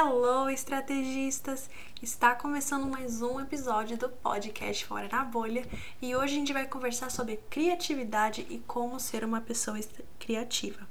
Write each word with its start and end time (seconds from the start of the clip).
Hello, 0.00 0.48
estrategistas! 0.48 1.68
Está 2.00 2.32
começando 2.32 2.86
mais 2.86 3.20
um 3.20 3.40
episódio 3.40 3.98
do 3.98 4.08
podcast 4.08 4.86
Fora 4.86 5.08
na 5.10 5.24
Bolha 5.24 5.66
e 6.00 6.14
hoje 6.14 6.34
a 6.34 6.38
gente 6.38 6.52
vai 6.52 6.68
conversar 6.68 7.10
sobre 7.10 7.40
criatividade 7.50 8.46
e 8.48 8.60
como 8.60 9.00
ser 9.00 9.24
uma 9.24 9.40
pessoa 9.40 9.76
criativa. 10.16 10.86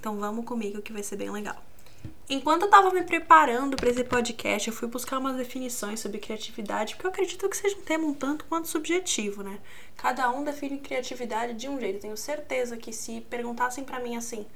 Então 0.00 0.18
vamos 0.18 0.46
comigo 0.46 0.80
que 0.80 0.94
vai 0.94 1.02
ser 1.02 1.16
bem 1.16 1.30
legal. 1.30 1.62
Enquanto 2.26 2.62
eu 2.62 2.68
estava 2.68 2.90
me 2.90 3.02
preparando 3.02 3.76
para 3.76 3.90
esse 3.90 4.02
podcast, 4.02 4.68
eu 4.68 4.74
fui 4.74 4.88
buscar 4.88 5.18
umas 5.18 5.36
definições 5.36 6.00
sobre 6.00 6.16
criatividade, 6.16 6.94
porque 6.94 7.06
eu 7.06 7.10
acredito 7.10 7.46
que 7.50 7.56
seja 7.56 7.76
um 7.76 7.82
tema 7.82 8.06
um 8.06 8.14
tanto 8.14 8.46
quanto 8.46 8.66
subjetivo, 8.66 9.42
né? 9.42 9.58
Cada 9.94 10.30
um 10.30 10.42
define 10.42 10.78
criatividade 10.78 11.52
de 11.52 11.68
um 11.68 11.78
jeito. 11.78 12.00
Tenho 12.00 12.16
certeza 12.16 12.78
que 12.78 12.94
se 12.94 13.20
perguntassem 13.20 13.84
para 13.84 14.00
mim 14.00 14.16
assim, 14.16 14.46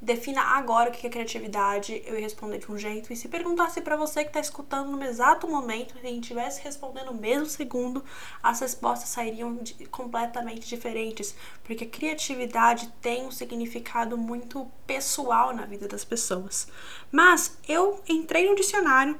defina 0.00 0.40
agora 0.40 0.88
o 0.88 0.92
que 0.92 1.06
é 1.06 1.10
criatividade, 1.10 2.02
eu 2.06 2.14
ia 2.14 2.22
responder 2.22 2.58
de 2.58 2.70
um 2.70 2.78
jeito. 2.78 3.12
E 3.12 3.16
se 3.16 3.28
perguntasse 3.28 3.80
para 3.80 3.96
você 3.96 4.22
que 4.22 4.30
está 4.30 4.40
escutando 4.40 4.90
no 4.90 5.04
exato 5.04 5.46
momento 5.46 5.94
e 6.02 6.18
estivesse 6.18 6.62
respondendo 6.62 7.12
no 7.12 7.20
mesmo 7.20 7.46
segundo, 7.46 8.04
as 8.42 8.60
respostas 8.60 9.10
sairiam 9.10 9.56
de, 9.56 9.74
completamente 9.86 10.66
diferentes, 10.68 11.34
porque 11.62 11.84
criatividade 11.84 12.92
tem 13.00 13.26
um 13.26 13.30
significado 13.30 14.16
muito 14.16 14.70
pessoal 14.86 15.54
na 15.54 15.66
vida 15.66 15.86
das 15.86 16.04
pessoas. 16.04 16.68
Mas 17.12 17.58
eu 17.68 18.00
entrei 18.08 18.48
no 18.48 18.54
dicionário 18.54 19.18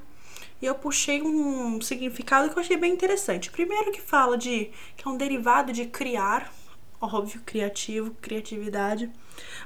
e 0.62 0.66
eu 0.66 0.74
puxei 0.74 1.23
um 1.23 1.80
significado 1.80 2.51
que 2.51 2.57
eu 2.57 2.60
achei 2.60 2.77
bem 2.77 2.93
interessante. 2.93 3.51
Primeiro 3.51 3.93
que 3.93 4.01
fala 4.01 4.37
de 4.37 4.71
que 4.97 5.07
é 5.07 5.10
um 5.10 5.16
derivado 5.16 5.73
de 5.73 5.87
criar, 5.87 6.52
óbvio, 7.01 7.41
criativo, 7.45 8.15
criatividade. 8.21 9.11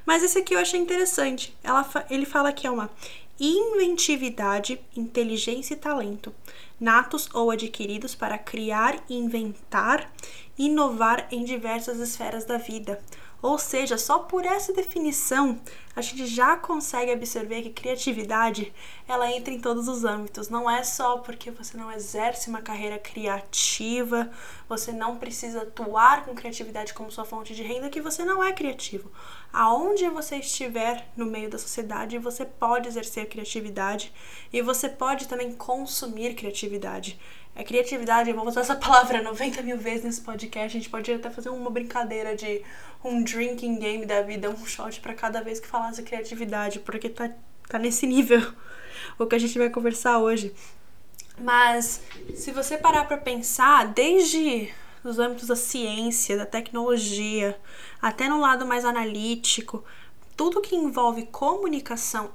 Mas 0.06 0.22
esse 0.22 0.38
aqui 0.38 0.54
eu 0.54 0.58
achei 0.58 0.78
interessante. 0.78 1.56
Ela, 1.62 1.88
ele 2.08 2.24
fala 2.24 2.52
que 2.52 2.66
é 2.66 2.70
uma 2.70 2.90
inventividade, 3.38 4.80
inteligência 4.96 5.74
e 5.74 5.78
talento, 5.78 6.32
natos 6.78 7.28
ou 7.34 7.50
adquiridos 7.50 8.14
para 8.14 8.38
criar, 8.38 9.02
inventar, 9.10 10.10
inovar 10.56 11.26
em 11.30 11.44
diversas 11.44 11.98
esferas 11.98 12.44
da 12.44 12.58
vida, 12.58 13.00
ou 13.44 13.58
seja, 13.58 13.98
só 13.98 14.20
por 14.20 14.46
essa 14.46 14.72
definição 14.72 15.60
a 15.94 16.00
gente 16.00 16.26
já 16.26 16.56
consegue 16.56 17.12
absorver 17.12 17.60
que 17.60 17.70
criatividade 17.70 18.72
ela 19.06 19.30
entra 19.30 19.52
em 19.52 19.60
todos 19.60 19.86
os 19.86 20.02
âmbitos. 20.02 20.48
Não 20.48 20.68
é 20.68 20.82
só 20.82 21.18
porque 21.18 21.50
você 21.50 21.76
não 21.76 21.92
exerce 21.92 22.48
uma 22.48 22.62
carreira 22.62 22.98
criativa, 22.98 24.30
você 24.66 24.92
não 24.92 25.18
precisa 25.18 25.60
atuar 25.60 26.24
com 26.24 26.34
criatividade 26.34 26.94
como 26.94 27.12
sua 27.12 27.26
fonte 27.26 27.54
de 27.54 27.62
renda 27.62 27.90
que 27.90 28.00
você 28.00 28.24
não 28.24 28.42
é 28.42 28.50
criativo. 28.50 29.12
Aonde 29.52 30.08
você 30.08 30.36
estiver 30.36 31.06
no 31.14 31.26
meio 31.26 31.50
da 31.50 31.58
sociedade, 31.58 32.16
você 32.16 32.46
pode 32.46 32.88
exercer 32.88 33.28
criatividade 33.28 34.10
e 34.50 34.62
você 34.62 34.88
pode 34.88 35.28
também 35.28 35.52
consumir 35.52 36.34
criatividade. 36.34 37.20
É 37.56 37.62
criatividade, 37.62 38.30
eu 38.30 38.36
vou 38.36 38.46
usar 38.46 38.62
essa 38.62 38.74
palavra 38.76 39.22
90 39.22 39.62
mil 39.62 39.78
vezes 39.78 40.04
nesse 40.04 40.20
podcast. 40.20 40.76
A 40.76 40.80
gente 40.80 40.90
pode 40.90 41.12
até 41.12 41.30
fazer 41.30 41.50
uma 41.50 41.70
brincadeira 41.70 42.34
de 42.34 42.62
um 43.02 43.22
drinking 43.22 43.78
game 43.78 44.06
da 44.06 44.22
vida, 44.22 44.50
um 44.50 44.66
shot 44.66 45.00
para 45.00 45.14
cada 45.14 45.40
vez 45.40 45.60
que 45.60 45.66
falasse 45.66 46.02
criatividade, 46.02 46.80
porque 46.80 47.08
tá, 47.08 47.30
tá 47.68 47.78
nesse 47.78 48.06
nível 48.06 48.42
o 49.18 49.26
que 49.26 49.36
a 49.36 49.38
gente 49.38 49.58
vai 49.58 49.70
conversar 49.70 50.18
hoje. 50.18 50.52
Mas 51.38 52.02
se 52.34 52.50
você 52.50 52.78
parar 52.78 53.04
para 53.04 53.18
pensar, 53.18 53.86
desde 53.88 54.72
os 55.02 55.18
âmbitos 55.18 55.48
da 55.48 55.56
ciência, 55.56 56.36
da 56.36 56.46
tecnologia, 56.46 57.58
até 58.00 58.28
no 58.28 58.40
lado 58.40 58.64
mais 58.64 58.84
analítico, 58.84 59.84
tudo 60.36 60.60
que 60.60 60.74
envolve 60.74 61.26
comunicação 61.26 62.30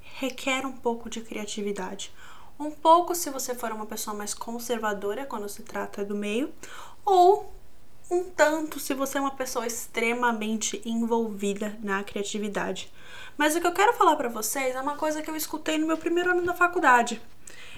requer 0.00 0.64
um 0.64 0.72
pouco 0.72 1.10
de 1.10 1.20
criatividade. 1.20 2.12
Um 2.58 2.70
pouco 2.70 3.14
se 3.14 3.30
você 3.30 3.54
for 3.54 3.72
uma 3.72 3.86
pessoa 3.86 4.16
mais 4.16 4.32
conservadora 4.32 5.26
quando 5.26 5.48
se 5.48 5.62
trata 5.62 6.04
do 6.04 6.14
meio, 6.14 6.52
ou 7.04 7.52
um 8.10 8.22
tanto 8.24 8.78
se 8.78 8.94
você 8.94 9.18
é 9.18 9.20
uma 9.20 9.32
pessoa 9.32 9.66
extremamente 9.66 10.80
envolvida 10.84 11.76
na 11.82 12.04
criatividade. 12.04 12.92
Mas 13.36 13.56
o 13.56 13.60
que 13.60 13.66
eu 13.66 13.72
quero 13.72 13.94
falar 13.94 14.16
para 14.16 14.28
vocês 14.28 14.74
é 14.74 14.80
uma 14.80 14.96
coisa 14.96 15.22
que 15.22 15.30
eu 15.30 15.36
escutei 15.36 15.78
no 15.78 15.86
meu 15.86 15.96
primeiro 15.96 16.30
ano 16.30 16.42
da 16.42 16.54
faculdade, 16.54 17.20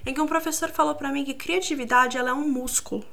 em 0.04 0.12
que 0.12 0.20
um 0.20 0.26
professor 0.26 0.68
falou 0.70 0.94
para 0.94 1.10
mim 1.10 1.24
que 1.24 1.32
criatividade 1.32 2.18
ela 2.18 2.30
é 2.30 2.34
um 2.34 2.48
músculo. 2.48 3.04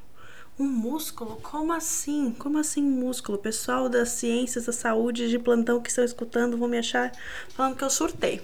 Um 0.60 0.66
músculo? 0.66 1.38
Como 1.42 1.74
assim? 1.74 2.32
Como 2.38 2.60
assim 2.60 2.84
músculo? 2.84 3.38
pessoal 3.38 3.90
das 3.90 4.10
ciências 4.10 4.66
da 4.66 4.74
saúde 4.74 5.30
de 5.30 5.40
plantão 5.40 5.82
que 5.82 5.90
estão 5.90 6.04
escutando 6.04 6.58
vão 6.58 6.68
me 6.68 6.78
achar 6.78 7.12
falando 7.56 7.76
que 7.76 7.84
eu 7.84 7.90
surtei. 7.90 8.42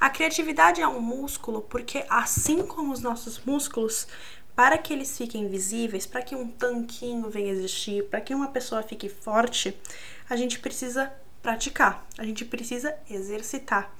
A 0.00 0.10
criatividade 0.10 0.80
é 0.80 0.88
um 0.88 1.00
músculo 1.00 1.62
porque, 1.62 2.04
assim 2.08 2.66
como 2.66 2.92
os 2.92 3.00
nossos 3.00 3.38
músculos, 3.44 4.06
para 4.54 4.78
que 4.78 4.92
eles 4.92 5.16
fiquem 5.16 5.48
visíveis, 5.48 6.06
para 6.06 6.22
que 6.22 6.34
um 6.34 6.48
tanquinho 6.48 7.28
venha 7.28 7.52
existir, 7.52 8.04
para 8.04 8.20
que 8.20 8.34
uma 8.34 8.48
pessoa 8.48 8.82
fique 8.82 9.08
forte, 9.08 9.76
a 10.28 10.36
gente 10.36 10.58
precisa 10.58 11.12
praticar, 11.42 12.06
a 12.16 12.24
gente 12.24 12.44
precisa 12.44 12.94
exercitar. 13.10 13.90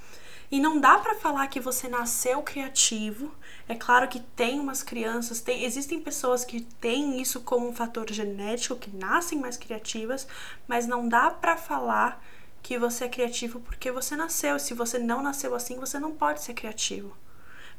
E 0.51 0.61
não 0.61 0.79
dá 0.79 0.99
para 0.99 1.15
falar 1.15 1.47
que 1.49 1.59
você 1.59 1.89
nasceu 1.89 2.43
criativo. 2.43 3.35
É 3.69 3.75
claro 3.75 4.07
que 4.07 4.21
tem 4.21 4.61
umas 4.61 4.83
crianças, 4.83 5.41
tem, 5.41 5.65
existem 5.65 6.01
pessoas 6.01 6.45
que 6.45 6.61
têm 6.61 7.21
isso 7.21 7.41
como 7.41 7.69
um 7.69 7.75
fator 7.75 8.11
genético, 8.13 8.77
que 8.77 8.95
nascem 8.95 9.39
mais 9.39 9.57
criativas, 9.57 10.29
mas 10.69 10.87
não 10.87 11.09
dá 11.09 11.31
para 11.31 11.57
falar 11.57 12.23
que 12.65 12.79
você 12.79 13.05
é 13.05 13.09
criativo 13.11 13.61
porque 13.61 13.93
você 13.93 14.17
nasceu. 14.17 14.59
Se 14.59 14.73
você 14.73 14.99
não 14.99 15.23
nasceu 15.23 15.55
assim, 15.55 15.79
você 15.79 15.99
não 15.99 16.13
pode 16.13 16.43
ser 16.43 16.55
criativo. 16.55 17.15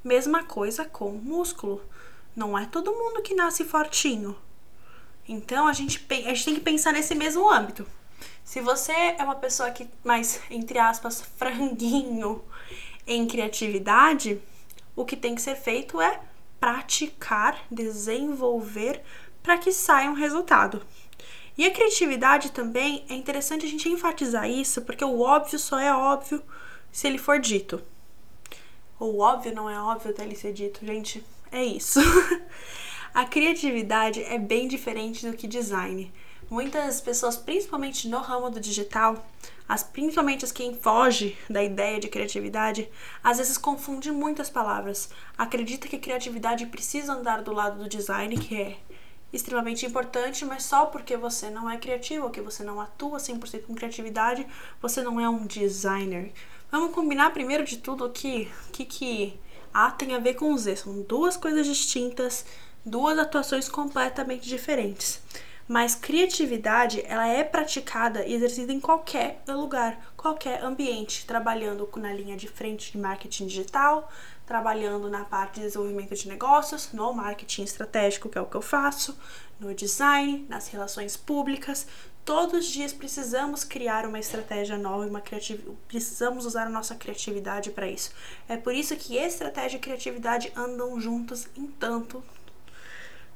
Mesma 0.04 0.44
coisa 0.44 0.86
com 0.86 1.12
músculo. 1.12 1.82
Não 2.36 2.56
é 2.56 2.68
todo 2.68 2.94
mundo 2.94 3.24
que 3.24 3.34
nasce 3.34 3.66
fortinho. 3.66 4.38
Então 5.28 5.68
a 5.68 5.74
gente, 5.74 6.06
a 6.10 6.34
gente 6.36 6.46
tem 6.46 6.54
que 6.54 6.62
pensar 6.62 6.94
nesse 6.94 7.16
mesmo 7.16 7.52
âmbito. 7.52 7.86
Se 8.44 8.62
você 8.62 8.92
é 8.92 9.24
uma 9.24 9.34
pessoa 9.34 9.72
que 9.72 9.90
mais, 10.04 10.40
entre 10.52 10.78
aspas, 10.78 11.20
franguinho 11.36 12.44
em 13.08 13.26
criatividade, 13.26 14.40
o 14.96 15.04
que 15.04 15.18
tem 15.18 15.34
que 15.34 15.42
ser 15.42 15.56
feito 15.56 16.00
é 16.00 16.22
praticar, 16.60 17.60
desenvolver 17.72 19.02
para 19.42 19.58
que 19.58 19.72
saia 19.72 20.12
um 20.12 20.14
resultado. 20.14 20.86
E 21.58 21.66
a 21.66 21.72
criatividade 21.72 22.52
também 22.52 23.06
é 23.10 23.14
interessante 23.14 23.66
a 23.66 23.70
gente 23.70 23.88
enfatizar 23.88 24.50
isso, 24.50 24.82
porque 24.82 25.06
o 25.06 25.22
óbvio 25.22 25.58
só 25.58 25.80
é 25.80 25.94
óbvio 25.94 26.42
se 26.92 27.08
ele 27.08 27.18
for 27.18 27.40
dito. 27.40 27.82
O 29.00 29.20
óbvio 29.20 29.54
não 29.54 29.70
é 29.70 29.80
óbvio 29.80 30.12
até 30.12 30.24
ele 30.24 30.36
ser 30.36 30.54
dito, 30.54 30.86
gente. 30.86 31.24
É 31.52 31.64
isso. 31.64 32.00
a 33.14 33.26
criatividade 33.26 34.22
é 34.24 34.38
bem 34.38 34.68
diferente 34.68 35.26
do 35.26 35.36
que 35.36 35.48
design. 35.48 36.12
Muitas 36.50 37.02
pessoas, 37.02 37.36
principalmente 37.36 38.08
no 38.08 38.20
ramo 38.20 38.50
do 38.50 38.60
digital, 38.60 39.26
as, 39.68 39.82
principalmente 39.82 40.46
as 40.46 40.52
quem 40.52 40.76
foge 40.76 41.38
da 41.50 41.64
ideia 41.64 42.00
de 42.00 42.08
criatividade, 42.08 42.88
às 43.24 43.38
vezes 43.38 43.58
confunde 43.58 44.12
muitas 44.12 44.50
palavras. 44.50 45.10
Acredita 45.38 45.88
que 45.88 45.98
criatividade 45.98 46.66
precisa 46.68 47.14
andar 47.14 47.42
do 47.42 47.52
lado 47.52 47.80
do 47.80 47.90
design, 47.90 48.38
que 48.38 48.62
é 48.62 48.78
extremamente 49.36 49.86
importante, 49.86 50.46
mas 50.46 50.64
só 50.64 50.86
porque 50.86 51.18
você 51.18 51.50
não 51.50 51.70
é 51.70 51.78
criativo, 51.78 52.30
que 52.30 52.42
você 52.42 52.64
não 52.64 52.80
atua 52.80 53.18
100% 53.18 53.66
com 53.66 53.76
criatividade, 53.76 54.48
você 54.82 55.04
não 55.04 55.20
é 55.20 55.28
um 55.30 55.46
designer. 55.46 56.32
Vamos 56.72 56.94
combinar 56.94 57.32
primeiro 57.32 57.64
de 57.64 57.78
tudo 57.78 58.10
que 58.10 58.50
que 58.72 58.86
que 58.86 59.40
A 59.74 59.92
tem 59.92 60.16
a 60.16 60.20
ver 60.20 60.36
com 60.36 60.58
Z, 60.58 60.78
são 60.78 61.02
duas 61.02 61.36
coisas 61.38 61.66
distintas, 61.68 62.46
duas 62.86 63.18
atuações 63.20 63.68
completamente 63.68 64.48
diferentes. 64.48 65.22
Mas 65.68 65.96
criatividade, 65.96 67.04
ela 67.08 67.28
é 67.28 67.44
praticada 67.44 68.24
e 68.24 68.34
exercida 68.34 68.72
em 68.72 68.80
qualquer 68.80 69.42
lugar, 69.48 70.14
qualquer 70.16 70.64
ambiente, 70.64 71.26
trabalhando 71.26 71.90
na 71.98 72.14
linha 72.14 72.38
de 72.38 72.48
frente 72.48 72.92
de 72.92 73.00
marketing 73.00 73.48
digital, 73.48 74.12
trabalhando 74.46 75.10
na 75.10 75.26
parte 75.26 75.56
de 75.56 75.62
desenvolvimento 75.62 76.14
de 76.14 76.28
negócios, 76.28 76.92
no 76.94 77.14
marketing 77.14 77.64
estratégico, 77.64 78.30
que 78.30 78.38
é 78.38 78.42
o 78.42 78.46
que 78.46 78.56
eu 78.56 78.62
faço, 78.62 79.18
no 79.60 79.74
design, 79.74 80.46
nas 80.48 80.68
relações 80.68 81.18
públicas. 81.18 81.88
Todos 82.24 82.66
os 82.66 82.66
dias 82.66 82.92
precisamos 82.92 83.64
criar 83.64 84.06
uma 84.06 84.18
estratégia 84.18 84.78
nova, 84.78 85.06
uma 85.06 85.22
criatividade, 85.22 85.78
precisamos 85.88 86.46
usar 86.46 86.66
a 86.66 86.70
nossa 86.70 86.96
criatividade 86.96 87.70
para 87.72 87.88
isso. 87.88 88.12
É 88.48 88.58
por 88.58 88.74
isso 88.74 88.96
que 88.96 89.16
estratégia 89.16 89.78
e 89.78 89.80
criatividade 89.80 90.52
andam 90.56 91.00
juntos 91.00 91.48
em 91.56 91.68
tanto 91.68 92.24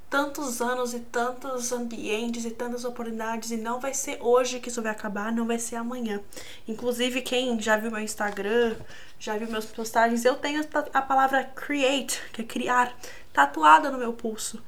tantos 0.10 0.62
anos 0.62 0.94
e 0.94 1.00
tantos 1.00 1.72
ambientes 1.72 2.44
e 2.44 2.52
tantas 2.52 2.84
oportunidades 2.84 3.52
e 3.52 3.58
não 3.58 3.80
vai 3.80 3.94
ser 3.94 4.18
hoje 4.22 4.60
que 4.60 4.70
isso 4.70 4.82
vai 4.82 4.92
acabar, 4.92 5.32
não 5.32 5.46
vai 5.46 5.60
ser 5.60 5.76
amanhã. 5.76 6.20
Inclusive, 6.68 7.22
quem 7.22 7.60
já 7.62 7.78
viu 7.78 7.92
meu 7.92 8.00
Instagram, 8.00 8.76
já 9.20 9.38
viu 9.38 9.50
meus 9.50 9.66
postagens, 9.66 10.26
eu 10.26 10.36
tenho 10.36 10.66
a 10.94 11.02
palavra 11.02 11.44
create, 11.44 12.22
que 12.34 12.42
é 12.42 12.46
criar, 12.46 12.98
tatuada 13.32 13.92
no 13.92 13.98
meu 13.98 14.14
pulso. 14.14 14.62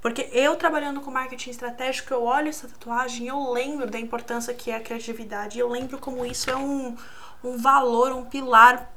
Porque 0.00 0.28
eu 0.32 0.56
trabalhando 0.56 1.00
com 1.00 1.12
marketing 1.12 1.50
estratégico, 1.50 2.12
eu 2.12 2.24
olho 2.24 2.48
essa 2.48 2.66
tatuagem 2.66 3.28
eu 3.28 3.52
lembro 3.52 3.88
da 3.88 4.00
importância 4.00 4.52
que 4.52 4.68
é 4.68 4.74
a 4.74 4.80
criatividade. 4.80 5.60
Eu 5.60 5.68
lembro 5.68 5.96
como 5.98 6.26
isso 6.26 6.50
é 6.50 6.56
um, 6.56 6.96
um 7.44 7.56
valor, 7.56 8.10
um 8.10 8.24
pilar 8.24 8.92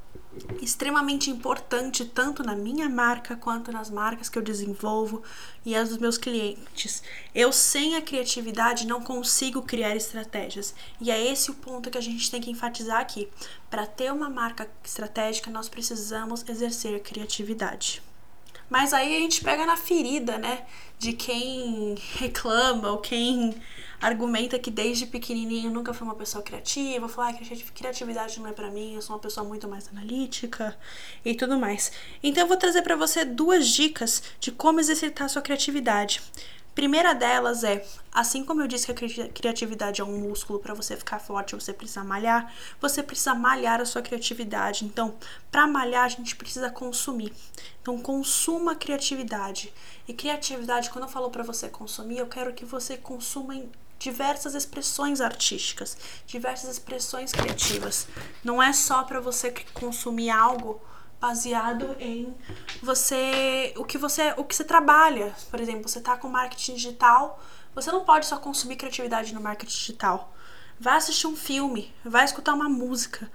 extremamente 0.60 1.30
importante 1.30 2.04
tanto 2.04 2.42
na 2.42 2.54
minha 2.54 2.88
marca 2.88 3.36
quanto 3.36 3.72
nas 3.72 3.90
marcas 3.90 4.28
que 4.28 4.38
eu 4.38 4.42
desenvolvo 4.42 5.22
e 5.64 5.74
as 5.74 5.88
dos 5.88 5.98
meus 5.98 6.18
clientes. 6.18 7.02
Eu 7.34 7.52
sem 7.52 7.96
a 7.96 8.02
criatividade 8.02 8.86
não 8.86 9.00
consigo 9.00 9.62
criar 9.62 9.96
estratégias. 9.96 10.74
E 11.00 11.10
é 11.10 11.32
esse 11.32 11.50
o 11.50 11.54
ponto 11.54 11.90
que 11.90 11.98
a 11.98 12.02
gente 12.02 12.30
tem 12.30 12.40
que 12.40 12.50
enfatizar 12.50 13.00
aqui. 13.00 13.28
Para 13.70 13.86
ter 13.86 14.12
uma 14.12 14.30
marca 14.30 14.68
estratégica, 14.84 15.50
nós 15.50 15.68
precisamos 15.68 16.44
exercer 16.48 17.00
criatividade. 17.02 18.02
Mas 18.68 18.92
aí 18.92 19.16
a 19.16 19.20
gente 19.20 19.42
pega 19.42 19.64
na 19.64 19.76
ferida, 19.76 20.38
né? 20.38 20.66
De 20.98 21.12
quem 21.12 21.94
reclama 22.18 22.90
ou 22.90 22.98
quem 22.98 23.54
argumenta 24.00 24.58
que 24.58 24.70
desde 24.70 25.06
pequenininho 25.06 25.70
nunca 25.70 25.94
foi 25.94 26.06
uma 26.06 26.14
pessoa 26.14 26.42
criativa, 26.42 27.08
fala 27.08 27.32
que 27.32 27.44
ah, 27.52 27.72
criatividade 27.74 28.40
não 28.40 28.48
é 28.48 28.52
para 28.52 28.70
mim, 28.70 28.94
eu 28.94 29.02
sou 29.02 29.16
uma 29.16 29.22
pessoa 29.22 29.46
muito 29.46 29.66
mais 29.68 29.88
analítica 29.88 30.76
e 31.24 31.34
tudo 31.34 31.58
mais. 31.58 31.92
Então 32.22 32.42
eu 32.42 32.48
vou 32.48 32.56
trazer 32.56 32.82
para 32.82 32.96
você 32.96 33.24
duas 33.24 33.68
dicas 33.68 34.22
de 34.40 34.52
como 34.52 34.80
exercitar 34.80 35.28
sua 35.28 35.42
criatividade. 35.42 36.22
Primeira 36.76 37.14
delas 37.14 37.64
é, 37.64 37.82
assim 38.12 38.44
como 38.44 38.60
eu 38.60 38.68
disse 38.68 38.92
que 38.92 39.22
a 39.22 39.28
criatividade 39.28 40.02
é 40.02 40.04
um 40.04 40.18
músculo 40.18 40.58
para 40.58 40.74
você 40.74 40.94
ficar 40.94 41.18
forte, 41.18 41.54
você 41.54 41.72
precisa 41.72 42.04
malhar, 42.04 42.52
você 42.78 43.02
precisa 43.02 43.34
malhar 43.34 43.80
a 43.80 43.86
sua 43.86 44.02
criatividade. 44.02 44.84
Então, 44.84 45.14
para 45.50 45.66
malhar 45.66 46.04
a 46.04 46.08
gente 46.08 46.36
precisa 46.36 46.68
consumir. 46.68 47.32
Então, 47.80 47.98
consuma 47.98 48.76
criatividade. 48.76 49.72
E 50.06 50.12
criatividade, 50.12 50.90
quando 50.90 51.04
eu 51.04 51.10
falo 51.10 51.30
para 51.30 51.42
você 51.42 51.66
consumir, 51.66 52.18
eu 52.18 52.26
quero 52.26 52.52
que 52.52 52.66
você 52.66 52.98
consuma 52.98 53.54
em 53.54 53.70
diversas 53.98 54.54
expressões 54.54 55.20
artísticas, 55.20 55.96
diversas 56.26 56.70
expressões 56.70 57.32
criativas. 57.32 58.06
Não 58.44 58.62
é 58.62 58.72
só 58.72 59.02
para 59.04 59.20
você 59.20 59.50
consumir 59.72 60.30
algo 60.30 60.80
baseado 61.20 61.96
em 61.98 62.34
você 62.82 63.72
o 63.76 63.84
que 63.84 63.96
você 63.96 64.34
o 64.36 64.44
que 64.44 64.54
você 64.54 64.64
trabalha. 64.64 65.34
Por 65.50 65.60
exemplo, 65.60 65.88
você 65.88 65.98
está 65.98 66.16
com 66.16 66.28
marketing 66.28 66.74
digital, 66.74 67.42
você 67.74 67.90
não 67.90 68.04
pode 68.04 68.26
só 68.26 68.36
consumir 68.38 68.76
criatividade 68.76 69.34
no 69.34 69.40
marketing 69.40 69.72
digital. 69.72 70.32
Vai 70.78 70.96
assistir 70.96 71.26
um 71.26 71.36
filme, 71.36 71.94
vai 72.04 72.24
escutar 72.24 72.52
uma 72.54 72.68
música. 72.68 73.30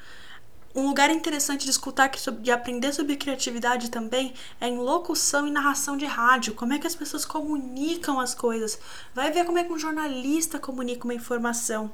Um 0.74 0.88
lugar 0.88 1.10
interessante 1.10 1.66
de 1.66 1.72
escutar, 1.72 2.10
de 2.10 2.52
aprender 2.52 2.94
sobre 2.94 3.16
criatividade 3.16 3.90
também, 3.90 4.34
é 4.60 4.68
em 4.68 4.78
locução 4.78 5.48
e 5.48 5.52
narração 5.52 5.98
de 5.98 6.06
rádio. 6.06 6.54
Como 6.54 6.74
é 6.74 6.80
que 6.80 6.88
as 6.88 6.96
pessoas 6.96 7.26
comunicam 7.26 8.20
as 8.20 8.34
coisas. 8.34 8.80
Vai 9.14 9.32
ver 9.32 9.46
como 9.46 9.58
é 9.58 9.64
que 9.64 9.74
um 9.74 9.80
jornalista 9.80 10.60
comunica 10.60 11.06
uma 11.06 11.14
informação. 11.14 11.92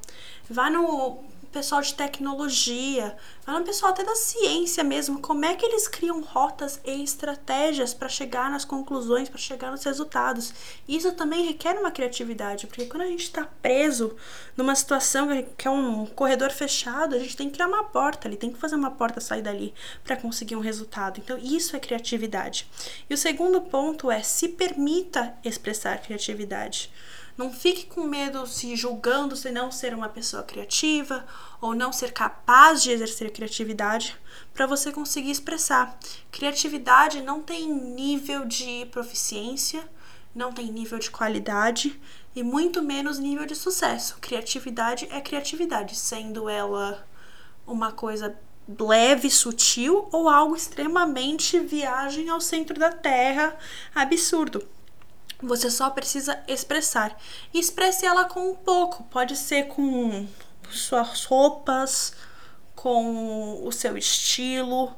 Vai 0.49 0.69
no 0.69 1.23
pessoal 1.51 1.81
de 1.81 1.93
tecnologia, 1.93 3.15
vai 3.45 3.59
no 3.59 3.65
pessoal 3.65 3.91
até 3.91 4.03
da 4.03 4.15
ciência 4.15 4.83
mesmo, 4.83 5.19
como 5.19 5.45
é 5.45 5.55
que 5.55 5.65
eles 5.65 5.87
criam 5.87 6.21
rotas 6.21 6.79
e 6.85 7.03
estratégias 7.03 7.93
para 7.93 8.09
chegar 8.09 8.49
nas 8.49 8.65
conclusões, 8.65 9.29
para 9.29 9.37
chegar 9.37 9.71
nos 9.71 9.83
resultados. 9.83 10.53
Isso 10.87 11.11
também 11.13 11.45
requer 11.45 11.77
uma 11.79 11.91
criatividade, 11.91 12.67
porque 12.67 12.85
quando 12.85 13.03
a 13.03 13.07
gente 13.07 13.23
está 13.23 13.47
preso 13.61 14.15
numa 14.55 14.75
situação 14.75 15.27
que 15.57 15.67
é 15.67 15.71
um 15.71 16.05
corredor 16.05 16.51
fechado, 16.51 17.15
a 17.15 17.19
gente 17.19 17.37
tem 17.37 17.47
que 17.47 17.55
criar 17.55 17.67
uma 17.67 17.85
porta, 17.85 18.27
ele 18.27 18.37
tem 18.37 18.51
que 18.51 18.59
fazer 18.59 18.75
uma 18.75 18.91
porta 18.91 19.21
sair 19.21 19.41
dali 19.41 19.73
para 20.03 20.17
conseguir 20.17 20.55
um 20.55 20.61
resultado. 20.61 21.19
Então, 21.19 21.37
isso 21.37 21.75
é 21.75 21.79
criatividade. 21.79 22.67
E 23.09 23.13
o 23.13 23.17
segundo 23.17 23.61
ponto 23.61 24.11
é 24.11 24.21
se 24.21 24.49
permita 24.49 25.33
expressar 25.43 26.01
criatividade. 26.01 26.91
Não 27.37 27.53
fique 27.53 27.85
com 27.85 28.03
medo 28.03 28.47
se 28.47 28.75
julgando 28.75 29.35
se 29.35 29.51
não 29.51 29.71
ser 29.71 29.93
uma 29.93 30.09
pessoa 30.09 30.41
criativa 30.41 31.23
ou 31.61 31.75
não 31.75 31.93
ser 31.93 32.11
capaz 32.11 32.81
de 32.81 32.89
exercer 32.89 33.31
criatividade 33.31 34.17
para 34.55 34.65
você 34.65 34.91
conseguir 34.91 35.29
expressar. 35.29 35.99
Criatividade 36.31 37.21
não 37.21 37.43
tem 37.43 37.71
nível 37.71 38.43
de 38.43 38.87
proficiência, 38.87 39.87
não 40.33 40.51
tem 40.51 40.71
nível 40.71 40.97
de 40.97 41.11
qualidade 41.11 42.01
e 42.35 42.41
muito 42.41 42.81
menos 42.81 43.19
nível 43.19 43.45
de 43.45 43.55
sucesso. 43.55 44.17
Criatividade 44.19 45.07
é 45.11 45.21
criatividade, 45.21 45.95
sendo 45.95 46.49
ela 46.49 47.07
uma 47.67 47.91
coisa 47.91 48.35
leve, 48.79 49.29
sutil 49.29 50.09
ou 50.11 50.27
algo 50.27 50.55
extremamente 50.55 51.59
viagem 51.59 52.29
ao 52.29 52.41
centro 52.41 52.79
da 52.79 52.91
Terra, 52.91 53.55
absurdo. 53.93 54.67
Você 55.41 55.69
só 55.69 55.89
precisa 55.91 56.41
expressar. 56.47 57.15
Expresse 57.53 58.05
ela 58.05 58.25
com 58.25 58.51
um 58.51 58.55
pouco. 58.55 59.03
Pode 59.03 59.35
ser 59.35 59.67
com 59.67 60.27
suas 60.69 61.25
roupas, 61.25 62.13
com 62.75 63.63
o 63.65 63.71
seu 63.71 63.97
estilo, 63.97 64.95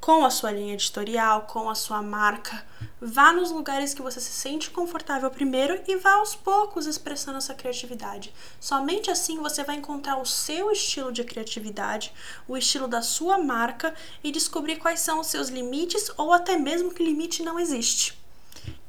com 0.00 0.24
a 0.24 0.30
sua 0.30 0.52
linha 0.52 0.74
editorial, 0.74 1.42
com 1.42 1.68
a 1.68 1.74
sua 1.74 2.00
marca. 2.00 2.64
Vá 3.00 3.32
nos 3.32 3.50
lugares 3.50 3.92
que 3.92 4.00
você 4.00 4.20
se 4.20 4.32
sente 4.32 4.70
confortável 4.70 5.30
primeiro 5.30 5.82
e 5.86 5.96
vá 5.96 6.12
aos 6.12 6.34
poucos 6.34 6.86
expressando 6.86 7.38
essa 7.38 7.54
criatividade. 7.54 8.32
Somente 8.60 9.10
assim 9.10 9.38
você 9.42 9.62
vai 9.62 9.76
encontrar 9.76 10.16
o 10.16 10.24
seu 10.24 10.70
estilo 10.70 11.12
de 11.12 11.24
criatividade, 11.24 12.14
o 12.48 12.56
estilo 12.56 12.88
da 12.88 13.02
sua 13.02 13.36
marca 13.38 13.94
e 14.22 14.30
descobrir 14.30 14.76
quais 14.76 15.00
são 15.00 15.20
os 15.20 15.26
seus 15.26 15.48
limites 15.48 16.10
ou 16.16 16.32
até 16.32 16.56
mesmo 16.56 16.94
que 16.94 17.04
limite 17.04 17.42
não 17.42 17.58
existe. 17.58 18.25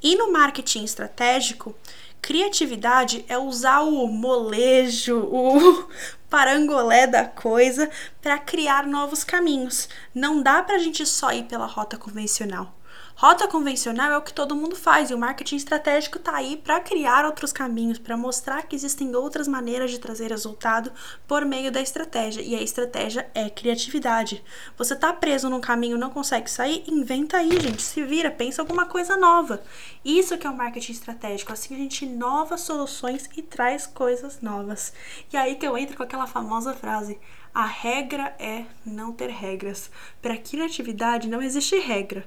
E 0.02 0.16
no 0.16 0.32
marketing 0.32 0.84
estratégico, 0.84 1.76
criatividade 2.22 3.26
é 3.28 3.38
usar 3.38 3.82
o 3.82 4.08
molejo, 4.08 5.18
o 5.20 5.88
parangolé 6.30 7.08
da 7.08 7.26
coisa 7.26 7.90
para 8.22 8.38
criar 8.38 8.86
novos 8.86 9.24
caminhos. 9.24 9.90
Não 10.14 10.42
dá 10.42 10.62
para 10.62 10.76
a 10.76 10.80
gente 10.80 11.06
só 11.06 11.32
ir 11.32 11.44
pela 11.44 11.66
rota 11.66 11.98
convencional. 11.98 12.74
Rota 13.20 13.48
convencional 13.48 14.12
é 14.12 14.18
o 14.20 14.22
que 14.22 14.32
todo 14.32 14.56
mundo 14.56 14.76
faz 14.76 15.10
e 15.10 15.14
o 15.16 15.18
marketing 15.18 15.56
estratégico 15.56 16.20
está 16.20 16.36
aí 16.36 16.56
para 16.56 16.80
criar 16.80 17.26
outros 17.26 17.52
caminhos, 17.52 17.98
para 17.98 18.16
mostrar 18.16 18.62
que 18.62 18.76
existem 18.76 19.16
outras 19.16 19.48
maneiras 19.48 19.90
de 19.90 19.98
trazer 19.98 20.30
resultado 20.30 20.92
por 21.28 21.44
meio 21.44 21.72
da 21.72 21.82
estratégia. 21.82 22.44
E 22.44 22.54
a 22.54 22.62
estratégia 22.62 23.28
é 23.34 23.50
criatividade. 23.50 24.44
Você 24.78 24.94
está 24.94 25.12
preso 25.12 25.50
num 25.50 25.60
caminho, 25.60 25.98
não 25.98 26.12
consegue 26.12 26.48
sair? 26.48 26.84
Inventa 26.88 27.38
aí, 27.38 27.60
gente. 27.60 27.82
Se 27.82 28.04
vira, 28.04 28.30
pensa 28.30 28.62
alguma 28.62 28.86
coisa 28.86 29.18
nova. 29.18 29.64
Isso 30.06 30.38
que 30.38 30.46
é 30.46 30.50
o 30.52 30.56
marketing 30.56 30.92
estratégico. 30.92 31.52
Assim 31.52 31.74
a 31.74 31.78
gente 31.80 32.06
inova 32.06 32.56
soluções 32.56 33.28
e 33.36 33.42
traz 33.42 33.88
coisas 33.88 34.42
novas. 34.42 34.94
E 35.34 35.38
aí 35.38 35.56
que 35.56 35.66
eu 35.66 35.76
entro 35.76 35.98
com 35.98 36.04
aquela 36.04 36.28
famosa 36.28 36.72
frase: 36.72 37.20
a 37.52 37.66
regra 37.66 38.36
é 38.38 38.66
não 38.86 39.12
ter 39.12 39.32
regras. 39.32 39.90
Para 40.22 40.38
criatividade 40.38 41.28
não 41.28 41.42
existe 41.42 41.80
regra. 41.80 42.24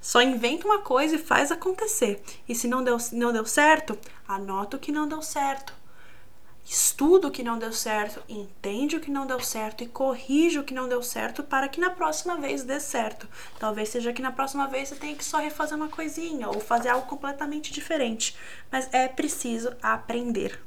Só 0.00 0.22
inventa 0.22 0.66
uma 0.66 0.80
coisa 0.80 1.16
e 1.16 1.18
faz 1.18 1.50
acontecer. 1.50 2.22
E 2.48 2.54
se 2.54 2.68
não 2.68 2.82
deu, 2.82 2.96
não 3.12 3.32
deu 3.32 3.44
certo, 3.44 3.98
anota 4.26 4.76
o 4.76 4.80
que 4.80 4.92
não 4.92 5.08
deu 5.08 5.22
certo. 5.22 5.72
Estuda 6.70 7.28
o 7.28 7.30
que 7.30 7.42
não 7.42 7.58
deu 7.58 7.72
certo, 7.72 8.22
entende 8.28 8.94
o 8.94 9.00
que 9.00 9.10
não 9.10 9.26
deu 9.26 9.40
certo 9.40 9.82
e 9.82 9.88
corrige 9.88 10.58
o 10.58 10.64
que 10.64 10.74
não 10.74 10.86
deu 10.86 11.02
certo 11.02 11.42
para 11.42 11.66
que 11.66 11.80
na 11.80 11.88
próxima 11.88 12.36
vez 12.36 12.62
dê 12.62 12.78
certo. 12.78 13.26
Talvez 13.58 13.88
seja 13.88 14.12
que 14.12 14.20
na 14.20 14.30
próxima 14.30 14.66
vez 14.66 14.90
você 14.90 14.94
tenha 14.94 15.16
que 15.16 15.24
só 15.24 15.38
refazer 15.38 15.78
uma 15.78 15.88
coisinha 15.88 16.46
ou 16.46 16.60
fazer 16.60 16.90
algo 16.90 17.06
completamente 17.06 17.72
diferente. 17.72 18.36
Mas 18.70 18.86
é 18.92 19.08
preciso 19.08 19.74
aprender. 19.82 20.60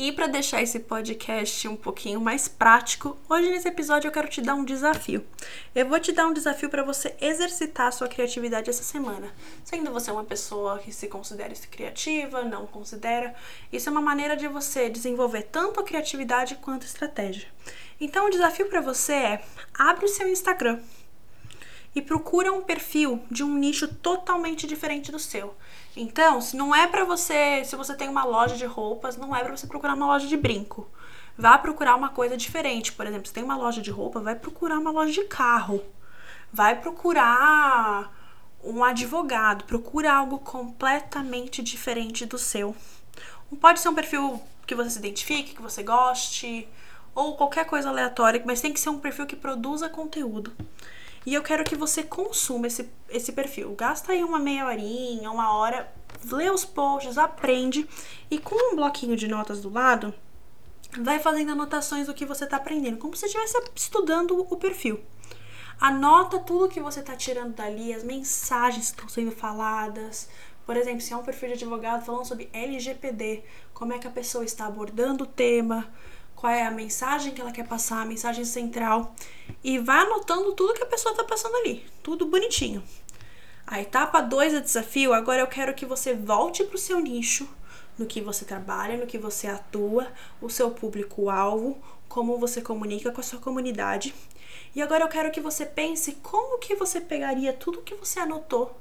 E 0.00 0.12
para 0.12 0.28
deixar 0.28 0.62
esse 0.62 0.78
podcast 0.78 1.66
um 1.66 1.74
pouquinho 1.74 2.20
mais 2.20 2.46
prático, 2.46 3.18
hoje 3.28 3.50
nesse 3.50 3.66
episódio 3.66 4.06
eu 4.06 4.12
quero 4.12 4.28
te 4.28 4.40
dar 4.40 4.54
um 4.54 4.64
desafio. 4.64 5.26
Eu 5.74 5.88
vou 5.88 5.98
te 5.98 6.12
dar 6.12 6.28
um 6.28 6.32
desafio 6.32 6.70
para 6.70 6.84
você 6.84 7.16
exercitar 7.20 7.88
a 7.88 7.90
sua 7.90 8.06
criatividade 8.06 8.70
essa 8.70 8.84
semana. 8.84 9.34
Sendo 9.64 9.90
você 9.90 10.12
uma 10.12 10.22
pessoa 10.22 10.78
que 10.78 10.92
se 10.92 11.08
considera 11.08 11.52
criativa, 11.68 12.44
não 12.44 12.64
considera, 12.64 13.34
isso 13.72 13.88
é 13.88 13.92
uma 13.92 14.00
maneira 14.00 14.36
de 14.36 14.46
você 14.46 14.88
desenvolver 14.88 15.48
tanto 15.50 15.80
a 15.80 15.84
criatividade 15.84 16.54
quanto 16.62 16.84
a 16.84 16.86
estratégia. 16.86 17.48
Então 18.00 18.26
o 18.26 18.30
desafio 18.30 18.68
para 18.68 18.80
você 18.80 19.14
é: 19.14 19.42
abre 19.76 20.04
o 20.04 20.08
seu 20.08 20.28
Instagram 20.28 20.78
e 21.94 22.02
procura 22.02 22.52
um 22.52 22.62
perfil 22.62 23.22
de 23.30 23.42
um 23.42 23.54
nicho 23.54 23.88
totalmente 23.88 24.66
diferente 24.66 25.10
do 25.10 25.18
seu. 25.18 25.54
Então, 25.96 26.40
se 26.40 26.56
não 26.56 26.74
é 26.74 26.86
para 26.86 27.04
você, 27.04 27.64
se 27.64 27.74
você 27.74 27.94
tem 27.94 28.08
uma 28.08 28.24
loja 28.24 28.56
de 28.56 28.64
roupas, 28.64 29.16
não 29.16 29.34
é 29.34 29.42
para 29.42 29.56
você 29.56 29.66
procurar 29.66 29.94
uma 29.94 30.06
loja 30.06 30.26
de 30.26 30.36
brinco. 30.36 30.88
Vá 31.36 31.56
procurar 31.56 31.96
uma 31.96 32.08
coisa 32.08 32.36
diferente. 32.36 32.92
Por 32.92 33.06
exemplo, 33.06 33.26
se 33.26 33.32
tem 33.32 33.44
uma 33.44 33.56
loja 33.56 33.80
de 33.80 33.90
roupa, 33.90 34.20
vai 34.20 34.34
procurar 34.34 34.78
uma 34.78 34.90
loja 34.90 35.12
de 35.12 35.24
carro. 35.24 35.82
Vai 36.52 36.80
procurar 36.80 38.12
um 38.62 38.82
advogado, 38.82 39.64
procura 39.64 40.12
algo 40.12 40.38
completamente 40.38 41.62
diferente 41.62 42.26
do 42.26 42.38
seu. 42.38 42.74
Pode 43.60 43.80
ser 43.80 43.88
um 43.88 43.94
perfil 43.94 44.40
que 44.66 44.74
você 44.74 44.90
se 44.90 44.98
identifique, 44.98 45.54
que 45.54 45.62
você 45.62 45.82
goste, 45.82 46.68
ou 47.14 47.36
qualquer 47.36 47.64
coisa 47.64 47.88
aleatória, 47.88 48.42
mas 48.44 48.60
tem 48.60 48.72
que 48.72 48.80
ser 48.80 48.90
um 48.90 48.98
perfil 48.98 49.26
que 49.26 49.36
produza 49.36 49.88
conteúdo. 49.88 50.52
E 51.28 51.34
eu 51.34 51.42
quero 51.42 51.62
que 51.62 51.76
você 51.76 52.02
consuma 52.02 52.68
esse, 52.68 52.88
esse 53.10 53.32
perfil. 53.32 53.74
Gasta 53.74 54.12
aí 54.12 54.24
uma 54.24 54.38
meia 54.38 54.64
horinha, 54.64 55.30
uma 55.30 55.52
hora, 55.52 55.86
lê 56.32 56.48
os 56.48 56.64
posts, 56.64 57.18
aprende 57.18 57.86
e 58.30 58.38
com 58.38 58.72
um 58.72 58.76
bloquinho 58.76 59.14
de 59.14 59.28
notas 59.28 59.60
do 59.60 59.68
lado, 59.68 60.14
vai 60.98 61.18
fazendo 61.18 61.52
anotações 61.52 62.06
do 62.06 62.14
que 62.14 62.24
você 62.24 62.44
está 62.44 62.56
aprendendo, 62.56 62.96
como 62.96 63.14
se 63.14 63.26
estivesse 63.26 63.62
estudando 63.76 64.40
o 64.40 64.56
perfil. 64.56 65.00
Anota 65.78 66.38
tudo 66.38 66.70
que 66.70 66.80
você 66.80 67.00
está 67.00 67.14
tirando 67.14 67.54
dali, 67.54 67.92
as 67.92 68.02
mensagens 68.02 68.86
que 68.86 68.96
estão 68.96 69.08
sendo 69.10 69.30
faladas. 69.30 70.30
Por 70.64 70.78
exemplo, 70.78 71.02
se 71.02 71.12
é 71.12 71.16
um 71.18 71.22
perfil 71.22 71.48
de 71.48 71.54
advogado 71.56 72.06
falando 72.06 72.24
sobre 72.24 72.48
LGPD, 72.54 73.44
como 73.74 73.92
é 73.92 73.98
que 73.98 74.06
a 74.06 74.10
pessoa 74.10 74.46
está 74.46 74.64
abordando 74.64 75.24
o 75.24 75.26
tema, 75.26 75.92
qual 76.38 76.52
é 76.52 76.64
a 76.64 76.70
mensagem 76.70 77.34
que 77.34 77.40
ela 77.40 77.50
quer 77.50 77.66
passar, 77.66 78.00
a 78.00 78.04
mensagem 78.04 78.44
central. 78.44 79.12
E 79.62 79.76
vai 79.76 80.02
anotando 80.06 80.52
tudo 80.52 80.72
que 80.72 80.84
a 80.84 80.86
pessoa 80.86 81.10
está 81.10 81.24
passando 81.24 81.56
ali, 81.56 81.84
tudo 82.00 82.26
bonitinho. 82.26 82.80
A 83.66 83.80
etapa 83.80 84.20
2 84.20 84.52
do 84.52 84.60
desafio, 84.60 85.12
agora 85.12 85.40
eu 85.40 85.48
quero 85.48 85.74
que 85.74 85.84
você 85.84 86.14
volte 86.14 86.62
para 86.62 86.76
o 86.76 86.78
seu 86.78 87.00
nicho, 87.00 87.48
no 87.98 88.06
que 88.06 88.20
você 88.20 88.44
trabalha, 88.44 88.96
no 88.96 89.06
que 89.06 89.18
você 89.18 89.48
atua, 89.48 90.06
o 90.40 90.48
seu 90.48 90.70
público-alvo, 90.70 91.76
como 92.08 92.38
você 92.38 92.62
comunica 92.62 93.10
com 93.10 93.20
a 93.20 93.24
sua 93.24 93.40
comunidade. 93.40 94.14
E 94.76 94.80
agora 94.80 95.02
eu 95.02 95.08
quero 95.08 95.32
que 95.32 95.40
você 95.40 95.66
pense 95.66 96.12
como 96.22 96.60
que 96.60 96.76
você 96.76 97.00
pegaria 97.00 97.52
tudo 97.52 97.82
que 97.82 97.96
você 97.96 98.20
anotou, 98.20 98.78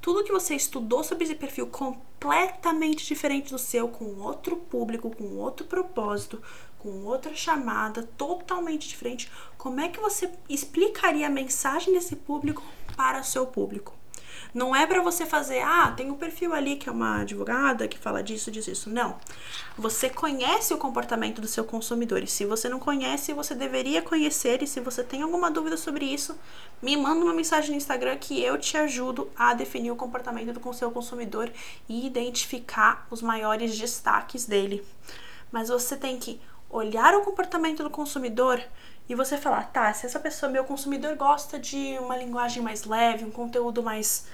tudo 0.00 0.24
que 0.24 0.32
você 0.32 0.54
estudou 0.54 1.02
sobre 1.02 1.24
esse 1.24 1.34
perfil 1.34 1.66
completamente 1.66 3.04
diferente 3.04 3.50
do 3.50 3.58
seu, 3.58 3.88
com 3.88 4.20
outro 4.20 4.56
público, 4.56 5.14
com 5.14 5.36
outro 5.36 5.66
propósito, 5.66 6.42
com 6.78 7.04
outra 7.04 7.34
chamada 7.34 8.04
totalmente 8.16 8.88
diferente. 8.88 9.30
Como 9.56 9.80
é 9.80 9.88
que 9.88 10.00
você 10.00 10.30
explicaria 10.48 11.26
a 11.26 11.30
mensagem 11.30 11.92
desse 11.92 12.14
público 12.14 12.62
para 12.96 13.20
o 13.20 13.24
seu 13.24 13.46
público? 13.46 13.97
Não 14.52 14.74
é 14.74 14.86
para 14.86 15.02
você 15.02 15.26
fazer, 15.26 15.60
ah, 15.60 15.92
tem 15.96 16.10
um 16.10 16.14
perfil 16.14 16.52
ali 16.52 16.76
que 16.76 16.88
é 16.88 16.92
uma 16.92 17.20
advogada 17.20 17.86
que 17.86 17.98
fala 17.98 18.22
disso, 18.22 18.50
disso, 18.50 18.70
isso. 18.70 18.90
Não. 18.90 19.16
Você 19.76 20.08
conhece 20.08 20.72
o 20.72 20.78
comportamento 20.78 21.40
do 21.40 21.46
seu 21.46 21.64
consumidor. 21.64 22.22
E 22.22 22.26
se 22.26 22.44
você 22.44 22.68
não 22.68 22.78
conhece, 22.78 23.32
você 23.32 23.54
deveria 23.54 24.02
conhecer. 24.02 24.62
E 24.62 24.66
se 24.66 24.80
você 24.80 25.04
tem 25.04 25.22
alguma 25.22 25.50
dúvida 25.50 25.76
sobre 25.76 26.04
isso, 26.04 26.36
me 26.82 26.96
manda 26.96 27.24
uma 27.24 27.34
mensagem 27.34 27.70
no 27.70 27.76
Instagram 27.76 28.16
que 28.16 28.42
eu 28.42 28.58
te 28.58 28.76
ajudo 28.76 29.30
a 29.36 29.54
definir 29.54 29.90
o 29.90 29.96
comportamento 29.96 30.52
do 30.52 30.74
seu 30.74 30.90
consumidor 30.90 31.50
e 31.88 32.06
identificar 32.06 33.06
os 33.10 33.22
maiores 33.22 33.78
destaques 33.78 34.46
dele. 34.46 34.84
Mas 35.50 35.68
você 35.68 35.96
tem 35.96 36.18
que 36.18 36.40
olhar 36.70 37.14
o 37.14 37.22
comportamento 37.22 37.82
do 37.82 37.90
consumidor 37.90 38.62
e 39.08 39.14
você 39.14 39.38
falar, 39.38 39.70
tá, 39.72 39.92
se 39.92 40.04
essa 40.04 40.20
pessoa, 40.20 40.52
meu 40.52 40.64
consumidor, 40.64 41.16
gosta 41.16 41.58
de 41.58 41.96
uma 41.98 42.16
linguagem 42.16 42.62
mais 42.62 42.84
leve, 42.84 43.24
um 43.24 43.30
conteúdo 43.30 43.82
mais 43.82 44.26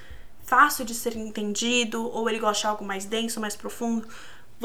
fácil 0.45 0.85
de 0.85 0.95
ser 0.95 1.17
entendido, 1.17 2.11
ou 2.11 2.29
ele 2.29 2.41
gosta 2.41 2.63
de 2.63 2.67
algo 2.67 2.85
mais 2.85 3.05
denso, 3.05 3.41
mais 3.41 3.55
profundo, 3.55 4.07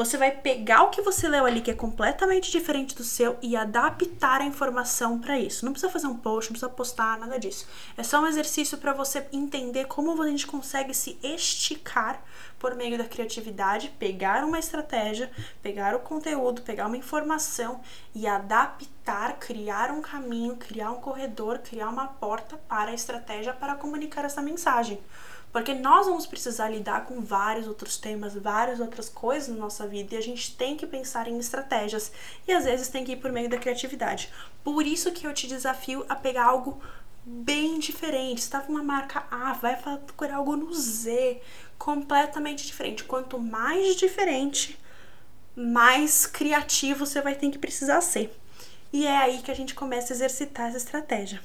você 0.00 0.16
vai 0.16 0.30
pegar 0.30 0.84
o 0.84 0.88
que 0.88 1.02
você 1.02 1.28
leu 1.28 1.44
ali, 1.44 1.60
que 1.60 1.70
é 1.70 1.74
completamente 1.74 2.50
diferente 2.50 2.96
do 2.96 3.04
seu, 3.04 3.36
e 3.42 3.54
adaptar 3.54 4.40
a 4.40 4.46
informação 4.46 5.18
para 5.18 5.38
isso. 5.38 5.62
Não 5.62 5.72
precisa 5.72 5.92
fazer 5.92 6.06
um 6.06 6.16
post, 6.16 6.50
não 6.50 6.54
precisa 6.54 6.72
postar, 6.72 7.18
nada 7.18 7.38
disso. 7.38 7.68
É 7.98 8.02
só 8.02 8.18
um 8.18 8.26
exercício 8.26 8.78
para 8.78 8.94
você 8.94 9.26
entender 9.30 9.84
como 9.88 10.22
a 10.22 10.26
gente 10.26 10.46
consegue 10.46 10.94
se 10.94 11.18
esticar 11.22 12.22
por 12.58 12.74
meio 12.74 12.96
da 12.96 13.04
criatividade, 13.04 13.92
pegar 13.98 14.42
uma 14.42 14.58
estratégia, 14.58 15.30
pegar 15.62 15.94
o 15.94 16.00
conteúdo, 16.00 16.62
pegar 16.62 16.86
uma 16.86 16.96
informação 16.96 17.82
e 18.14 18.26
adaptar, 18.26 19.38
criar 19.38 19.90
um 19.90 20.00
caminho, 20.00 20.56
criar 20.56 20.92
um 20.92 21.00
corredor, 21.02 21.58
criar 21.58 21.90
uma 21.90 22.06
porta 22.06 22.56
para 22.56 22.90
a 22.90 22.94
estratégia 22.94 23.52
para 23.52 23.74
comunicar 23.74 24.24
essa 24.24 24.40
mensagem. 24.40 24.98
Porque 25.52 25.74
nós 25.74 26.06
vamos 26.06 26.26
precisar 26.26 26.68
lidar 26.68 27.06
com 27.06 27.20
vários 27.20 27.66
outros 27.66 27.96
temas, 27.96 28.34
várias 28.34 28.78
outras 28.78 29.08
coisas 29.08 29.48
na 29.48 29.56
nossa 29.56 29.86
vida 29.86 30.14
e 30.14 30.18
a 30.18 30.22
gente 30.22 30.56
tem 30.56 30.76
que 30.76 30.86
pensar 30.86 31.26
em 31.26 31.38
estratégias 31.38 32.12
e 32.46 32.52
às 32.52 32.64
vezes 32.64 32.88
tem 32.88 33.04
que 33.04 33.12
ir 33.12 33.16
por 33.16 33.32
meio 33.32 33.48
da 33.48 33.58
criatividade. 33.58 34.30
Por 34.62 34.86
isso 34.86 35.10
que 35.10 35.26
eu 35.26 35.34
te 35.34 35.48
desafio 35.48 36.04
a 36.08 36.14
pegar 36.14 36.44
algo 36.44 36.80
bem 37.24 37.78
diferente. 37.78 38.38
Estava 38.38 38.70
uma 38.70 38.82
marca 38.82 39.24
A, 39.30 39.52
vai 39.52 39.76
procurar 39.76 40.36
algo 40.36 40.56
no 40.56 40.72
Z, 40.72 41.40
completamente 41.76 42.66
diferente. 42.66 43.02
Quanto 43.04 43.38
mais 43.38 43.96
diferente, 43.96 44.78
mais 45.56 46.26
criativo 46.26 47.04
você 47.04 47.20
vai 47.20 47.34
ter 47.34 47.50
que 47.50 47.58
precisar 47.58 48.00
ser. 48.00 48.32
E 48.92 49.06
é 49.06 49.16
aí 49.16 49.42
que 49.42 49.50
a 49.50 49.54
gente 49.54 49.74
começa 49.74 50.12
a 50.12 50.16
exercitar 50.16 50.68
essa 50.68 50.78
estratégia. 50.78 51.40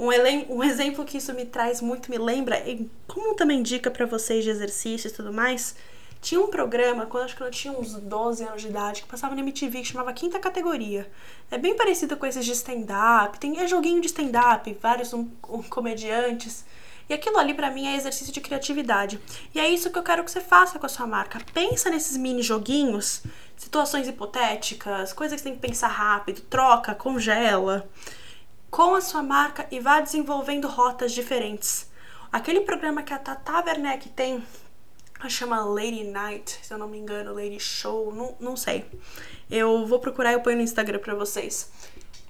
Um, 0.00 0.08
um 0.56 0.64
exemplo 0.64 1.04
que 1.04 1.18
isso 1.18 1.34
me 1.34 1.44
traz 1.44 1.82
muito, 1.82 2.10
me 2.10 2.16
lembra, 2.16 2.58
e 2.66 2.90
como 3.06 3.34
também 3.34 3.62
dica 3.62 3.90
para 3.90 4.06
vocês 4.06 4.42
de 4.42 4.48
exercício 4.48 5.08
e 5.08 5.10
tudo 5.10 5.30
mais, 5.30 5.76
tinha 6.22 6.40
um 6.40 6.48
programa, 6.48 7.04
quando 7.04 7.24
acho 7.24 7.36
que 7.36 7.42
eu 7.42 7.50
tinha 7.50 7.70
uns 7.70 7.92
12 7.92 8.44
anos 8.44 8.62
de 8.62 8.68
idade, 8.68 9.02
que 9.02 9.08
passava 9.08 9.34
na 9.34 9.42
MTV, 9.42 9.80
que 9.80 9.88
chamava 9.88 10.10
Quinta 10.14 10.38
Categoria. 10.38 11.06
É 11.50 11.58
bem 11.58 11.76
parecido 11.76 12.16
com 12.16 12.24
esses 12.24 12.46
de 12.46 12.52
stand-up, 12.52 13.38
tem 13.38 13.60
é 13.60 13.68
joguinho 13.68 14.00
de 14.00 14.06
stand-up, 14.06 14.74
vários 14.80 15.12
um, 15.12 15.28
um, 15.50 15.62
comediantes. 15.62 16.64
E 17.06 17.12
aquilo 17.12 17.36
ali 17.36 17.52
para 17.52 17.70
mim 17.70 17.86
é 17.86 17.94
exercício 17.94 18.32
de 18.32 18.40
criatividade. 18.40 19.20
E 19.54 19.60
é 19.60 19.68
isso 19.68 19.90
que 19.90 19.98
eu 19.98 20.02
quero 20.02 20.24
que 20.24 20.30
você 20.30 20.40
faça 20.40 20.78
com 20.78 20.86
a 20.86 20.88
sua 20.88 21.06
marca. 21.06 21.38
Pensa 21.52 21.90
nesses 21.90 22.16
mini 22.16 22.42
joguinhos, 22.42 23.22
situações 23.54 24.08
hipotéticas, 24.08 25.12
coisas 25.12 25.36
que 25.36 25.42
você 25.42 25.50
tem 25.50 25.60
que 25.60 25.66
pensar 25.66 25.88
rápido, 25.88 26.40
troca, 26.42 26.94
congela 26.94 27.86
com 28.70 28.94
a 28.94 29.00
sua 29.00 29.22
marca 29.22 29.66
e 29.70 29.80
vá 29.80 30.00
desenvolvendo 30.00 30.68
rotas 30.68 31.12
diferentes. 31.12 31.90
Aquele 32.32 32.60
programa 32.60 33.02
que 33.02 33.12
a 33.12 33.18
Tata 33.18 33.64
Werneck 33.66 34.08
tem, 34.10 34.44
chama 35.28 35.64
Lady 35.64 36.04
Night, 36.04 36.60
se 36.62 36.72
eu 36.72 36.78
não 36.78 36.88
me 36.88 36.96
engano, 36.96 37.34
Lady 37.34 37.58
Show, 37.58 38.14
não, 38.14 38.36
não 38.38 38.56
sei. 38.56 38.86
Eu 39.50 39.84
vou 39.86 39.98
procurar 39.98 40.30
e 40.30 40.34
eu 40.34 40.40
ponho 40.40 40.56
no 40.56 40.62
Instagram 40.62 41.00
para 41.00 41.14
vocês. 41.14 41.70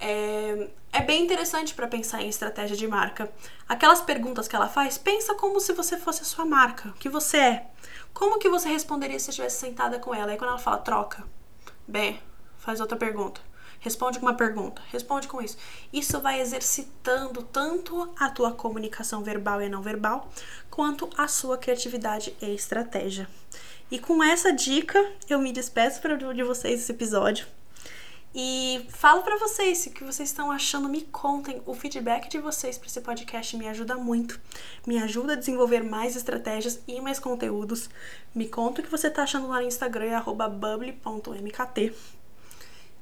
É, 0.01 0.71
é, 0.91 1.03
bem 1.03 1.23
interessante 1.23 1.75
para 1.75 1.87
pensar 1.87 2.23
em 2.23 2.29
estratégia 2.29 2.75
de 2.75 2.89
marca. 2.89 3.31
Aquelas 3.69 4.01
perguntas 4.01 4.49
que 4.49 4.57
ela 4.57 4.69
faz, 4.69 4.97
pensa 4.97 5.35
como 5.35 5.61
se 5.61 5.75
você 5.75 5.99
fosse 5.99 6.23
a 6.23 6.25
sua 6.25 6.47
marca, 6.47 6.89
o 6.89 6.95
que 6.95 7.11
você 7.11 7.37
é. 7.37 7.67
Como 8.15 8.39
que 8.39 8.49
você 8.49 8.69
responderia 8.71 9.19
se 9.21 9.29
estivesse 9.29 9.59
sentada 9.61 9.99
com 9.99 10.15
ela? 10.15 10.33
Aí 10.33 10.39
quando 10.39 10.51
ela 10.51 10.59
fala 10.59 10.79
troca, 10.79 11.23
bem, 11.87 12.19
faz 12.57 12.81
outra 12.81 12.97
pergunta. 12.97 13.43
Responde 13.81 14.19
com 14.19 14.27
uma 14.27 14.35
pergunta, 14.35 14.83
responde 14.93 15.27
com 15.27 15.41
isso. 15.41 15.57
Isso 15.91 16.21
vai 16.21 16.41
exercitando 16.41 17.43
tanto 17.43 18.13
a 18.19 18.29
tua 18.29 18.53
comunicação 18.53 19.23
verbal 19.23 19.63
e 19.63 19.69
não 19.69 19.81
verbal, 19.81 20.31
quanto 20.71 21.09
a 21.17 21.27
sua 21.27 21.57
criatividade 21.57 22.37
e 22.43 22.55
estratégia. 22.55 23.27
E 23.91 23.99
com 23.99 24.23
essa 24.23 24.53
dica, 24.53 25.05
eu 25.29 25.39
me 25.39 25.51
despeço 25.51 26.01
de 26.35 26.43
vocês 26.45 26.81
esse 26.81 26.93
episódio. 26.93 27.47
E 28.33 28.87
falo 28.91 29.23
para 29.23 29.37
vocês 29.39 29.87
o 29.87 29.91
que 29.91 30.05
vocês 30.05 30.29
estão 30.29 30.53
achando, 30.53 30.89
me 30.89 31.03
contem. 31.03 31.61
O 31.67 31.75
feedback 31.75 32.29
de 32.29 32.39
vocês 32.39 32.79
para 32.79 32.87
esse 32.87 33.01
podcast 33.01 33.57
me 33.57 33.67
ajuda 33.69 33.97
muito, 33.97 34.41
me 34.87 34.99
ajuda 34.99 35.33
a 35.33 35.37
desenvolver 35.37 35.83
mais 35.83 36.15
estratégias 36.15 36.81
e 36.87 37.01
mais 37.01 37.19
conteúdos. 37.19 37.91
Me 38.33 38.47
conta 38.47 38.81
o 38.81 38.85
que 38.85 38.91
você 38.91 39.09
está 39.09 39.25
achando 39.25 39.49
lá 39.49 39.61
no 39.61 39.67
Instagram, 39.67 40.17
é 40.17 40.21
bubble.mkt. 40.23 41.93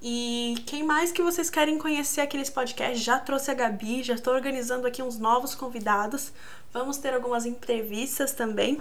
E 0.00 0.55
quem 0.64 0.85
mais 0.85 1.11
que 1.11 1.23
vocês 1.23 1.50
querem 1.50 1.76
conhecer 1.76 2.21
aqui 2.21 2.37
nesse 2.37 2.52
podcast? 2.52 3.02
Já 3.02 3.19
trouxe 3.19 3.50
a 3.50 3.55
Gabi, 3.55 4.02
já 4.05 4.14
estou 4.14 4.33
organizando 4.33 4.87
aqui 4.87 5.02
uns 5.02 5.19
novos 5.19 5.55
convidados. 5.55 6.33
Vamos 6.73 6.99
ter 6.99 7.12
algumas 7.14 7.45
entrevistas 7.45 8.33
também. 8.33 8.81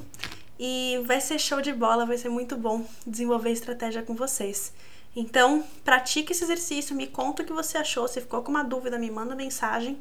E 0.59 1.01
vai 1.05 1.19
ser 1.19 1.39
show 1.39 1.61
de 1.61 1.73
bola, 1.73 2.05
vai 2.05 2.17
ser 2.17 2.29
muito 2.29 2.55
bom 2.55 2.85
desenvolver 3.05 3.51
estratégia 3.51 4.03
com 4.03 4.13
vocês. 4.13 4.73
Então, 5.15 5.63
pratique 5.83 6.31
esse 6.31 6.43
exercício, 6.43 6.95
me 6.95 7.07
conta 7.07 7.41
o 7.41 7.45
que 7.45 7.53
você 7.53 7.79
achou. 7.79 8.07
Se 8.07 8.21
ficou 8.21 8.43
com 8.43 8.51
uma 8.51 8.63
dúvida, 8.63 8.99
me 8.99 9.09
manda 9.09 9.35
mensagem. 9.35 9.97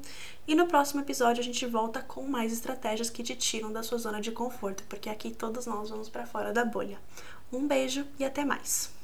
E 0.46 0.54
no 0.54 0.66
próximo 0.66 1.00
episódio 1.00 1.40
a 1.40 1.44
gente 1.44 1.64
volta 1.64 2.02
com 2.02 2.22
mais 2.24 2.52
estratégias 2.52 3.08
que 3.08 3.22
te 3.22 3.34
tiram 3.34 3.72
da 3.72 3.82
sua 3.82 3.96
zona 3.96 4.20
de 4.20 4.30
conforto, 4.30 4.84
porque 4.88 5.08
aqui 5.08 5.30
todos 5.30 5.64
nós 5.64 5.88
vamos 5.88 6.10
para 6.10 6.26
fora 6.26 6.52
da 6.52 6.64
bolha. 6.64 6.98
Um 7.50 7.66
beijo 7.66 8.06
e 8.18 8.24
até 8.24 8.44
mais. 8.44 8.95